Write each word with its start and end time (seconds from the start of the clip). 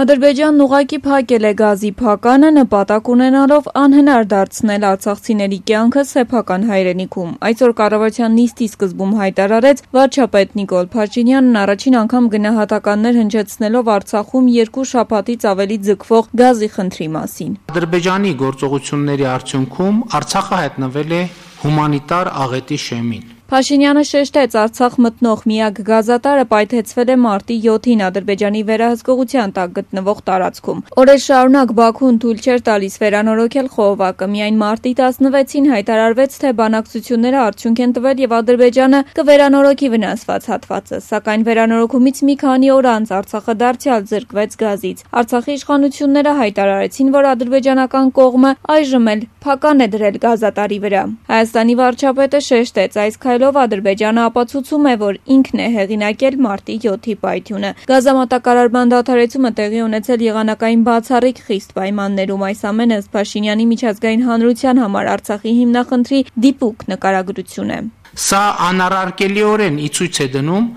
Ադրբեջանն 0.00 0.62
ուղղակի 0.64 0.98
փակել 1.04 1.44
է 1.44 1.50
գազի 1.60 1.88
փականը՝ 2.00 2.50
նպատակ 2.56 3.08
ունենալով 3.14 3.66
անհնար 3.80 4.22
դարձնել 4.30 4.84
արցախցիների 4.90 5.58
կյանքը 5.70 6.04
սեփական 6.10 6.62
հայրենիքում: 6.70 7.34
Այսօր 7.48 7.74
կառավարության 7.80 8.32
նիստի 8.40 8.68
սկզբում 8.70 9.12
հայտարարեց 9.20 9.82
վարչապետ 9.98 10.56
Նիկոլ 10.60 10.88
Փաշինյանն 10.94 11.58
առաջին 11.64 11.98
անգամ 12.00 12.30
գնահատականներ 12.34 13.18
հնչեցնելով 13.20 13.90
Արցախում 13.96 14.48
երկու 14.56 14.86
շաբաթից 14.92 15.44
ավելի 15.52 15.78
ձգվող 15.90 16.30
գազի 16.40 16.68
խնդրի 16.80 17.08
մասին: 17.20 17.52
«Ադրբեջանի 17.74 18.32
գործողությունների 18.44 19.28
արդյունքում 19.36 20.00
Արցախը 20.20 20.62
հայտնվել 20.64 21.12
է 21.20 21.22
հումանիտար 21.60 22.32
աղետի 22.46 22.80
շեմին»,- 22.88 23.28
Փաշինյանը 23.50 24.02
շեշտեց. 24.06 24.52
-Արցախ 24.54 24.92
մտնող 25.04 25.40
միակ 25.50 25.78
գազատարը 25.86 26.42
պայթեցվել 26.50 27.08
է 27.10 27.14
մարտի 27.22 27.54
7-ին 27.62 28.02
Ադրբեջանի 28.08 28.60
վերահսկողության 28.68 29.54
տակ 29.56 29.70
գտնվող 29.78 30.18
տարածքում: 30.28 30.82
Օրեր 31.02 31.20
շարունակ 31.24 31.72
Բաքուն 31.80 32.20
թույլ 32.22 32.38
չէր 32.44 32.60
տալիս 32.68 32.94
վերանորոգել 33.02 33.68
խողովակը: 33.74 34.28
Միայն 34.34 34.60
մարտի 34.60 34.92
16-ին 35.00 35.66
հայտարարվեց, 35.74 36.36
թե 36.42 36.52
բանակցությունները 36.60 37.40
արդյունք 37.46 37.82
են 37.86 37.94
տվել 37.98 38.22
եւ 38.24 38.36
Ադրբեջանը 38.38 39.00
կվերանորոգի 39.18 39.88
վնասված 39.98 40.42
հատվածը: 40.54 41.02
Սակայն 41.10 41.42
վերանորոգումից 41.50 42.22
մի 42.30 42.34
քանի 42.46 42.68
օր 42.78 42.90
անց 42.94 43.08
Արցախը 43.18 43.54
դարձյալ 43.66 44.02
զրկվեց 44.14 44.50
գազից: 44.62 44.98
Արցախի 45.10 45.52
իշխանությունները 45.58 46.32
հայտարարեցին, 46.38 47.12
որ 47.18 47.24
ադրբեջանական 47.34 48.06
կողմը 48.20 48.54
այժմ 48.78 49.10
էլ 49.10 49.20
փական 49.42 49.78
է 49.80 49.86
դրել 49.90 50.16
գազատարի 50.22 50.78
վրա: 50.86 51.02
Հայաստանի 51.34 51.74
վարչապետը 51.82 52.40
շեշտեց. 52.50 52.92
-Այս 53.00 53.16
քայլով 53.40 53.56
Ադրբեջանը 53.56 54.20
ապացուցում 54.28 54.86
է, 54.90 54.92
որ 55.00 55.14
ինքն 55.32 55.60
է 55.64 55.68
հեղինակել 55.72 56.34
մարտի 56.44 56.74
7-ի 56.84 57.14
պայթյունը: 57.24 57.70
Գազամատակարարման 57.90 58.90
դադարեցումը 58.92 59.50
տեղի 59.60 59.80
ունեցել 59.84 60.24
եղանակային 60.26 60.82
բացառիկ 60.88 61.40
խիստ 61.46 61.72
պայմաններում: 61.78 62.44
Այս 62.50 62.60
ամենը, 62.70 62.98
ըստ 63.00 63.10
Փաշինյանի, 63.16 63.64
միջազգային 63.70 64.24
հանրության 64.28 64.82
համար 64.84 65.10
Արցախի 65.14 65.52
հիմնախնդրի 65.60 66.20
դիպուկ 66.44 66.84
նկարագրություն 66.92 67.70
է: 67.70 67.80
«Սա 68.28 68.42
անառարկելիորեն 68.68 69.80
ի 69.80 69.88
ցույց 69.96 70.20
է 70.20 70.28
դնում 70.36 70.68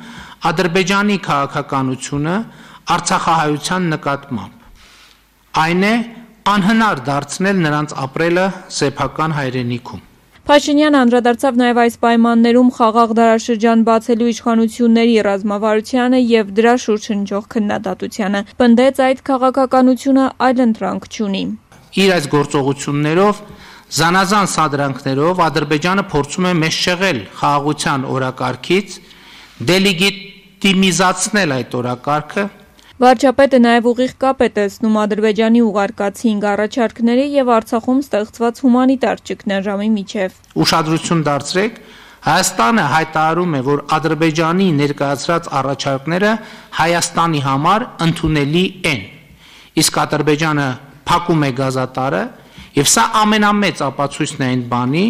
Ադրբեջանի 0.53 1.17
քաղաքականությունը 1.27 2.35
արցախահայության 2.95 3.91
նկատմամբ: 3.91 4.55
Այն 5.67 5.83
է 5.83 5.93
անհնար 6.53 6.97
դարձնել 7.11 7.57
նրանց 7.67 7.99
ապրելը 8.07 8.47
սեփական 8.79 9.31
հայրենիքում»: 9.39 10.12
Փաշինյանը 10.43 10.97
անդրադարձավ 10.99 11.57
նաեւ 11.59 11.77
այս 11.81 11.93
պայմաններում 12.03 12.69
խաղաղ 12.75 13.11
դարաշրջան 13.15 13.83
բացելու 13.87 14.25
իշխանությունների 14.31 15.13
ռազմավարությանը 15.27 16.19
եւ 16.19 16.49
դրա 16.57 16.73
շուրջ 16.83 17.03
հնչող 17.13 17.43
քննադատությանը: 17.53 18.41
Պնդեց. 18.59 18.95
-Այդ 19.03 19.21
քաղաքականությունը 19.29 20.25
այլընտրանք 20.47 21.03
չունի: 21.15 21.43
«Իր 22.03 22.09
այս 22.17 22.25
գործողություններով, 22.35 23.35
զանազան 23.99 24.47
սադրանքներով 24.55 25.35
Ադրբեջանը 25.47 26.03
փորձում 26.11 26.45
է 26.51 26.53
մեզ 26.63 26.75
շեղել 26.83 27.19
խաղաղության 27.39 28.01
օրակարգից, 28.11 28.89
դելեգիտիմիզացնել 29.71 31.49
այդ 31.55 31.71
օրակարգը»: 31.79 32.43
Վարչապետը 33.01 33.57
նաեւ 33.57 33.87
ուղիղ 33.89 34.11
կապ 34.21 34.41
է 34.45 34.47
տեսնում 34.53 34.97
Ադրբեջանի 35.01 35.61
ուղարկած 35.65 36.19
հինգ 36.23 36.43
առաջարկների 36.45 37.23
եւ 37.33 37.47
Արցախում 37.53 38.01
ստեղծված 38.03 38.59
հումանիտար 38.63 39.23
ճգնաժամի 39.29 39.87
միջեւ: 39.93 40.35
«Ուշադրություն 40.61 41.23
դարձրեք, 41.25 41.79
Հայաստանը 42.23 42.83
հայտարարում 42.93 43.55
է, 43.57 43.61
որ 43.65 43.79
Ադրբեջանի 43.97 44.67
ներկայացրած 44.77 45.49
առաջարկները 45.59 46.31
Հայաստանի 46.77 47.41
համար 47.49 47.87
ընդունելի 48.05 48.63
են, 48.93 49.01
իսկ 49.81 49.99
Ադրբեջանը 50.03 50.67
փակում 51.09 51.43
է 51.49 51.51
գազատարը 51.63 52.23
եւ 52.77 52.87
սա 52.93 53.03
ամենամեծ 53.23 53.83
ապացույցն 53.89 54.45
է 54.45 54.47
այն 54.53 54.63
բանի, 54.69 55.05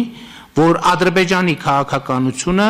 որ 0.64 0.80
Ադրբեջանի 0.94 1.54
քաղաքականությունը 1.68 2.68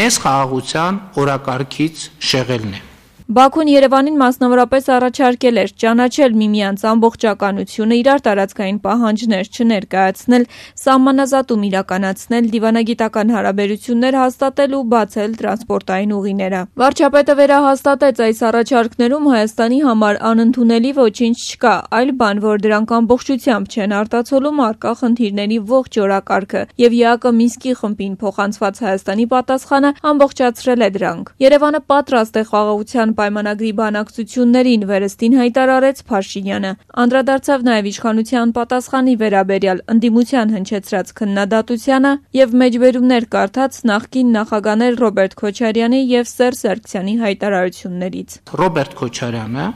մեզ 0.00 0.18
խաղաղության 0.24 1.00
օրակարգից 1.20 2.08
շեղելն 2.32 2.74
է»: 2.80 2.82
Բաքուն 3.24 3.68
Երեւանին 3.72 4.16
մասնավորապես 4.20 4.88
առաջարկել 4.94 5.58
էր 5.60 5.70
ճանաչել 5.80 6.34
միմյանց 6.36 6.82
ամբողջականությունը, 6.90 7.96
իրար 8.00 8.20
տարածքային 8.26 8.80
պահանջներ 8.84 9.48
չներկայացնել, 9.48 10.44
սահմանազատում 10.84 11.62
իրականացնել, 11.68 12.50
դիվանագիտական 12.54 13.32
հարաբերություններ 13.34 14.18
հաստատել 14.20 14.76
ու 14.76 14.82
բացել 14.92 15.30
տրանսպորտային 15.40 16.12
ուղիները: 16.18 16.60
Վարչապետը 16.84 17.34
վերահաստատեց. 17.40 18.20
-Այս 18.20 18.38
առաջարկներում 18.44 19.24
Հայաստանի 19.32 19.78
համար 19.88 20.14
անընդունելի 20.34 20.92
ոչինչ 21.00 21.36
չկա, 21.48 21.74
այլ 21.96 22.10
բան, 22.20 22.36
որ 22.44 22.56
դրանք 22.68 22.94
ամբողջությամբ 23.00 23.64
չեն 23.72 23.96
արտացոլում 24.04 24.62
առկա 24.68 24.92
խնդիրների 25.00 25.58
ողջ 25.72 25.92
օրակարգը 26.04 26.62
եւ 26.84 26.92
ԵԱԿ 27.00 27.32
Մինսկի 27.40 27.72
խմբին 27.80 28.14
փոխանցված 28.20 28.74
Հայաստանի 28.84 29.26
պատասխանը 29.32 29.90
ամբողջացրել 30.12 30.80
է 30.84 30.90
դրանք: 31.00 31.24
Երեւանը 31.48 31.80
պատրաստ 31.88 32.34
է 32.34 32.46
խաղաղության 32.52 33.13
պայմանագրի 33.20 33.70
բանակցություններին, 33.80 34.86
վերստին 34.90 35.36
հայտարարեց 35.40 36.02
Փաշինյանը: 36.10 36.72
Անդրադարձավ 37.04 37.64
նաեւ 37.68 37.88
իշխանության 37.94 38.54
պատասխանի 38.58 39.14
վերաբերյալ 39.24 39.78
ընդդիմության 39.94 40.54
հնչեցրած 40.54 41.14
քննադատությանը 41.20 42.12
եւ 42.44 42.58
մեջբերումներ 42.64 43.24
կարդաց 43.34 43.72
նախկին 43.94 44.28
նախագաներ 44.38 45.00
Ռոբերտ 45.04 45.38
Քոչարյանի 45.44 46.00
եւ 46.14 46.30
Սերժ 46.34 46.60
Սարգսյանի 46.64 47.14
հայտարարություններից: 47.24 48.38
Ռոբերտ 48.64 49.00
Քոչարյանը 49.04 49.66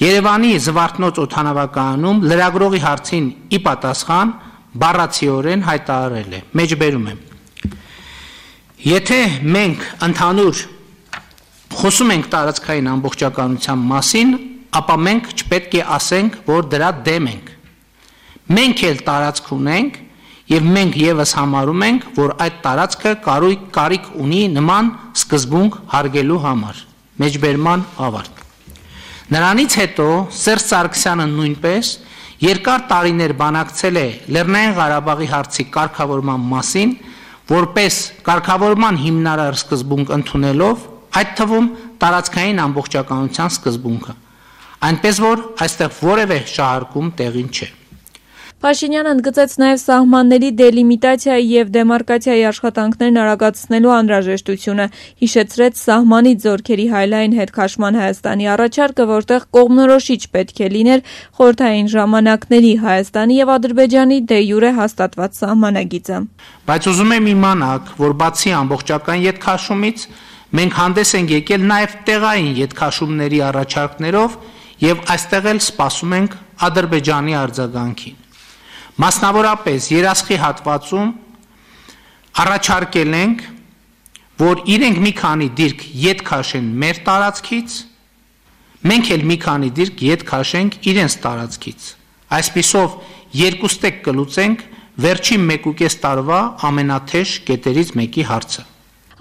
Երեւանի 0.00 0.50
Զվարթնոց 0.64 1.18
օդանավակայանում 1.22 2.20
լրագրողի 2.30 2.80
հարցին 2.84 3.26
ի 3.54 3.58
պատասխան 3.66 4.32
բառացիորեն 4.82 5.64
հայտարարել 5.68 6.32
է. 6.34 6.40
«Եթե 8.84 9.20
մենք 9.54 9.84
ընդհանուր 10.08 10.56
խոսում 11.84 12.12
ենք 12.14 12.26
տարածքային 12.32 12.86
ամբողջականության 12.88 13.80
մասին, 13.90 14.28
ապա 14.72 14.94
մենք 15.04 15.26
չպետք 15.34 15.74
է 15.76 15.80
ասենք, 15.92 16.36
որ 16.46 16.68
դրա 16.72 16.86
դեմ 17.04 17.26
ենք: 17.28 17.50
Մենք 18.56 18.78
էլ 18.88 19.02
տարածք 19.04 19.50
ունենք 19.52 19.98
եւ 20.48 20.70
մենք 20.76 20.96
եւս 20.96 21.34
համարում 21.36 21.84
ենք, 21.84 22.06
որ 22.16 22.32
այդ 22.40 22.56
տարածքը 22.64 23.12
կարիք 23.76 24.06
ունի 24.16 24.40
նման 24.54 24.88
սկզբունք 25.12 25.76
հարգելու 25.92 26.40
համար»: 26.46 26.80
Նրանից 29.34 29.76
հետո 29.82 30.08
Սերժ 30.40 30.64
Սարգսյանը 30.72 31.28
նույնպես 31.34 31.92
երկար 32.48 32.80
տարիներ 32.88 33.36
բանակցել 33.44 34.00
է 34.00 34.08
ԼՂ 34.32 35.28
հարցի 35.36 35.68
կարգավորման 35.76 36.48
մասին, 36.48 36.96
որպես 37.52 37.94
կարգավորման 38.24 39.00
հիմնարար 39.04 39.56
սկզբունք 39.60 40.16
ընդունելով, 40.16 40.93
այդ 41.20 41.30
թվում 41.38 41.70
տարածքային 42.02 42.60
ամբողջականության 42.66 43.54
սկզբունքը: 43.54 44.18
Այնպես 44.90 45.16
որ 45.28 45.46
այստեղ 45.64 45.96
որեւէ 46.02 46.38
շահարկում 46.56 47.16
տեղին 47.22 47.48
չէ»: 47.54 47.70
Փաշինյանը 48.64 49.10
ընդգծեց 49.14 49.54
նաեւ 49.60 49.78
սահմանների 49.80 50.48
դելիմիտացիայի 50.56 51.48
եւ 51.52 51.72
դեմարկացիայի 51.74 52.44
աշխատանքներն 52.48 53.18
արագացնելու 53.24 53.92
անհրաժեշտությունը: 53.94 54.86
Հիշեցրեց 55.20 55.82
սահմանից 55.84 56.46
զորքերի 56.46 56.86
հայ-լայն 56.94 57.36
հետ 57.38 57.50
քաշման 57.58 57.98
Հայաստանի 58.00 58.48
առաջարկը, 58.54 59.04
որտեղ 59.12 59.46
կողմնորոշիչ 59.58 60.20
պետք 60.32 60.64
է 60.64 60.68
լիներ 60.74 61.00
խորհրդային 61.36 61.88
ժամանակների 61.94 62.72
Հայաստանի 62.88 63.34
եւ 63.44 63.52
Ադրբեջանի 63.54 64.18
դե 64.32 64.38
յուրե 64.48 64.70
հաստատված 64.80 65.40
սահմանագիծը: 65.44 66.16
«Բայց 66.64 66.82
ուզում 66.94 67.12
եմ 67.20 67.26
իմանաք, 67.34 67.84
որ 68.00 68.12
բացի 68.24 68.50
ամբողջական 68.64 69.18
ետ 69.28 69.44
քաշումից, 69.44 70.08
մենք 70.54 70.76
հանդես 70.78 71.12
ենք 71.18 71.32
եկել 71.34 71.64
նաեւ 71.66 71.94
տեղային 72.06 72.50
ետ 72.60 72.74
քաշումների 72.78 73.38
առաջարկներով 73.48 74.34
եւ 74.84 75.00
այստեղ 75.14 75.48
էլ 75.50 75.60
սպասում 75.64 76.12
ենք 76.18 76.36
Ադրբեջանի 76.64 77.34
արձագանքին: 77.40 78.18
Մասնավորապես 79.02 79.88
Երասխի 79.94 80.36
հատվածում 80.44 81.08
առաջարկել 82.44 83.16
ենք, 83.18 83.42
որ 84.44 84.62
իրենք 84.74 85.00
մի 85.06 85.12
քանի 85.18 85.48
դիրք 85.58 85.82
ետ 86.04 86.22
քաշեն 86.28 86.68
մեր 86.84 87.00
տարածքից, 87.08 87.74
մենք 88.90 89.10
էլ 89.14 89.26
մի 89.30 89.38
քանի 89.46 89.70
դիրք 89.78 90.04
ետ 90.10 90.24
քաշենք 90.30 90.78
իրենց 90.94 91.18
տարածքից: 91.24 91.88
Այսպիսով 92.38 92.94
երկուստեք 93.42 93.98
կլուծենք 94.06 94.62
վերջին 95.02 95.48
մեկուկես 95.50 95.98
տարվա 96.06 96.40
ամենաթեժ 96.70 97.34
կետերից 97.50 97.92
մեկի 97.98 98.28
հարցը»: 98.30 98.62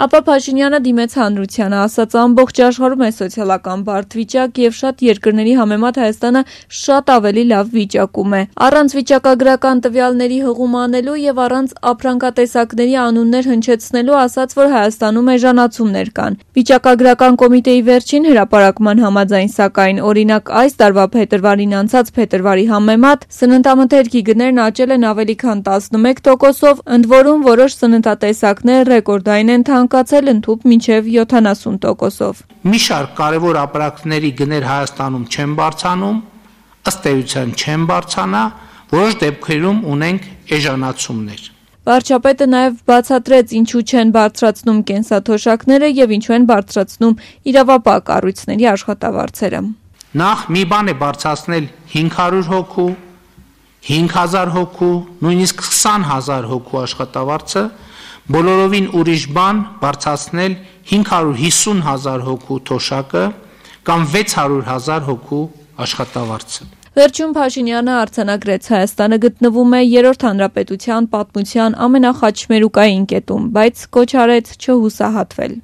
Ապա 0.01 0.19
Փաշինյանը 0.25 0.77
դիմեց 0.87 1.15
հանրությանը, 1.19 1.77
ասաց 1.85 2.13
ամբողջ 2.17 2.59
աշխարհում 2.65 3.01
է 3.05 3.09
սոցիալական 3.13 3.81
բարդ 3.85 4.15
վիճակ 4.17 4.61
եւ 4.63 4.73
շատ 4.77 5.03
երկրների 5.05 5.53
համեմատ 5.59 5.99
Հայաստանը 6.01 6.41
շատ 6.83 7.11
ավելի 7.13 7.43
լավ 7.53 7.67
վիճակում 7.77 8.33
է։ 8.33 8.41
Առանց 8.67 8.95
վիճակագրական 8.97 9.83
տվյալների 9.85 10.39
հղում 10.47 10.73
անելու 10.83 11.17
եւ 11.23 11.41
առանց 11.43 11.75
ապրանքատեսակների 11.93 12.95
անուններ 13.03 13.49
հնչեցնելու 13.53 14.17
ասաց, 14.23 14.55
որ 14.57 14.67
Հայաստանում 14.73 15.29
էժանացումներ 15.33 16.09
կան։ 16.17 16.39
Վիճակագրական 16.57 17.37
կոմիտեի 17.43 17.81
վերջին 17.93 18.27
հրապարակման 18.33 19.03
համաձայն, 19.03 19.53
սակայն, 19.53 20.01
օրինակ 20.09 20.51
այս 20.63 20.77
տարվա 20.81 21.05
փետրվարին 21.13 21.77
անցած 21.83 22.11
փետրվարի 22.17 22.65
համեմատ 22.73 23.29
սննդամթերքի 23.37 24.21
գներն 24.33 24.61
աճել 24.63 24.93
են 24.97 25.07
ավելի 25.13 25.35
քան 25.43 25.63
11%-ով, 25.69 26.83
ընդ 26.97 27.09
որում 27.13 27.45
որոշ 27.53 27.77
սննդատեսակներ 27.83 28.91
ռեկորդային 28.93 29.53
են 29.53 29.65
ցանկացել 29.83 30.31
ընդհուպ 30.31 30.61
մինչև 30.69 31.07
70%-ով։ 31.11 32.37
Մի 32.71 32.79
շարք 32.83 33.11
կարևոր 33.19 33.57
ապրանքների 33.63 34.29
գներ 34.39 34.63
Հայաստանում 34.69 35.25
չեն 35.27 35.55
բարձանում, 35.59 36.19
ըստ 36.87 37.07
էության 37.11 37.51
չեն 37.59 37.83
բարձանա, 37.89 38.43
որոշ 38.93 39.13
դեպքերում 39.23 39.79
ունենք 39.93 40.27
էժանացումներ։ 40.57 41.41
Վարչապետը 41.83 42.45
նաև 42.47 42.75
բացատրեց 42.87 43.53
ինչու 43.59 43.83
չեն 43.83 44.11
բարձրացնում 44.15 44.79
կենսաթոշակները 44.87 45.87
եւ 45.99 46.13
ինչու 46.15 46.35
են 46.37 46.45
բարձրացնում 46.53 47.17
իրավապահ 47.51 47.99
կառույցների 48.07 48.67
աշխատավարձերը։ 48.71 49.61
Նախ 50.23 50.45
մի 50.53 50.63
բան 50.71 50.91
է 50.93 50.95
բարձրացնել 51.03 51.65
500 51.91 52.47
հոգու, 52.53 52.91
5000 53.83 54.53
հոգու, 54.53 54.95
նույնիսկ 55.27 55.63
20000 55.67 56.47
հոգու 56.53 56.79
աշխատավարձը, 56.83 57.63
Բոլորովին 58.33 58.87
ուրիշ 58.99 59.23
բան 59.37 59.57
բարձրացնել 59.81 60.53
550 60.93 61.83
հազար 61.87 62.23
հոգու 62.27 62.59
թոշակը 62.69 63.25
կամ 63.89 64.07
600 64.13 64.63
հազար 64.69 65.03
հոգու 65.09 65.43
աշխատավարձը։ 65.83 66.71
Վերջում 66.93 67.31
Փաշինյանը 67.33 67.93
արձանագրեց 67.99 68.67
Հայաստանը 68.69 69.17
գտնվում 69.23 69.71
է 69.73 69.79
երրորդ 69.81 70.25
հանրապետության 70.27 71.07
պատմության 71.13 71.77
ամենախաչմերուկային 71.85 73.07
կետում, 73.13 73.47
բայց 73.57 73.85
կոչ 73.97 74.09
արեց 74.23 74.51
չհուսահատվել։ 74.61 75.55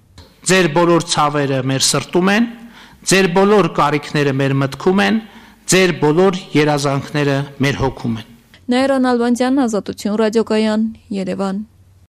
Ձեր 0.50 0.69
բոլոր 0.80 1.06
ցավերը 1.13 1.60
մեր 1.69 1.86
սրտում 1.90 2.31
են, 2.34 2.50
ձեր 3.13 3.28
բոլոր 3.38 3.69
կարիքները 3.78 4.34
մեր 4.42 4.56
մտքում 4.63 5.04
են, 5.06 5.22
ձեր 5.69 5.92
բոլոր 6.01 6.40
երազանքները 6.57 7.38
մեր 7.62 7.75
հոգում 7.84 8.16
են։ 8.19 8.30
Նայրան 8.74 9.06
Ալվանդյան, 9.10 9.60
Ազատություն 9.69 10.18
ռադիոկայան, 10.24 10.81
Երևան։ 11.13 11.62